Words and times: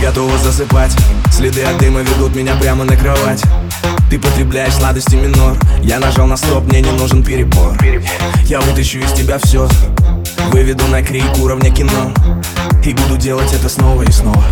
готова 0.00 0.36
засыпать. 0.38 0.96
Следы 1.32 1.62
от 1.64 1.78
дыма 1.78 2.00
ведут 2.00 2.34
меня 2.34 2.54
прямо 2.56 2.84
на 2.84 2.96
кровать. 2.96 3.42
Ты 4.10 4.18
потребляешь 4.18 4.74
сладости 4.74 5.16
минор. 5.16 5.56
Я 5.82 5.98
нажал 5.98 6.26
на 6.26 6.36
стоп, 6.36 6.64
мне 6.64 6.80
не 6.80 6.90
нужен 6.92 7.22
перебор. 7.22 7.76
Я 8.44 8.60
вытащу 8.60 8.98
из 8.98 9.12
тебя 9.12 9.38
все 9.38 9.68
Выведу 10.50 10.86
на 10.88 11.02
крик 11.02 11.38
уровня 11.38 11.70
кино. 11.70 12.12
И 12.84 12.94
буду 12.94 13.16
делать 13.16 13.52
это 13.52 13.68
снова 13.68 14.02
и 14.02 14.10
снова 14.10 14.44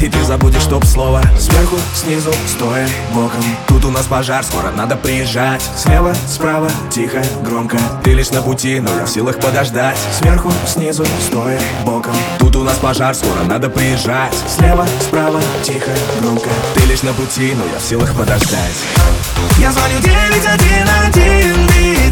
и 0.00 0.08
ты 0.08 0.24
забудешь 0.24 0.64
топ-слово 0.64 1.22
Сверху, 1.38 1.76
снизу, 1.94 2.32
стоя, 2.46 2.88
боком. 3.14 3.42
Тут 3.66 3.84
у 3.84 3.90
нас 3.90 4.06
пожар, 4.06 4.44
скоро 4.44 4.70
надо 4.70 4.96
приезжать. 4.96 5.62
Слева, 5.76 6.14
справа, 6.28 6.70
тихо, 6.90 7.22
громко. 7.42 7.78
Ты 8.02 8.12
лишь 8.12 8.30
на 8.30 8.42
пути, 8.42 8.80
но 8.80 8.90
я 8.94 9.04
в 9.04 9.08
силах 9.08 9.38
подождать. 9.38 9.96
Сверху, 10.18 10.52
снизу, 10.66 11.04
стоя, 11.26 11.60
боком. 11.84 12.14
Тут 12.38 12.56
у 12.56 12.62
нас 12.62 12.76
пожар, 12.78 13.14
скоро 13.14 13.42
надо 13.44 13.68
приезжать. 13.68 14.34
Слева, 14.48 14.86
справа, 15.00 15.40
тихо, 15.62 15.90
громко. 16.20 16.48
Ты 16.74 16.86
лишь 16.86 17.02
на 17.02 17.12
пути, 17.12 17.54
но 17.54 17.64
я 17.72 17.78
в 17.78 17.82
силах 17.82 18.14
подождать. 18.14 18.76
Я 19.58 19.72
звоню 19.72 19.98
911, 20.00 21.16
ведь 21.72 22.05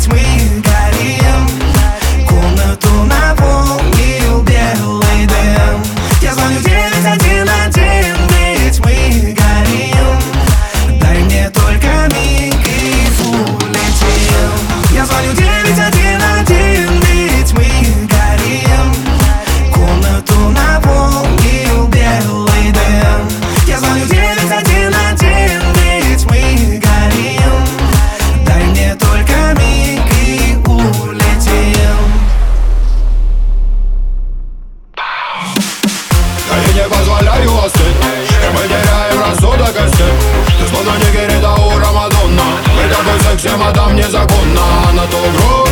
не 37.25 37.31
позволяю 37.31 37.65
остыть 37.65 37.81
И 37.81 38.51
мы 38.53 38.69
теряем 38.69 39.21
рассудок 39.21 39.75
и 39.75 39.89
стыд 39.89 40.15
Ты 40.61 40.69
словно 40.69 40.93
не 40.99 41.13
Герида 41.13 41.55
у 41.55 41.79
Рамадонна. 41.79 42.43
Мы 42.75 42.89
такой 42.89 43.57
мадам, 43.57 43.97
незаконно. 43.97 44.93
На 44.93 45.07
ту 45.07 45.19
грудь 45.19 45.64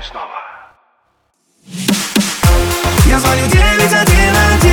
и 0.00 0.02
снова. 0.02 0.40
Я 3.06 3.18
звоню 3.18 3.46
911 3.46 4.69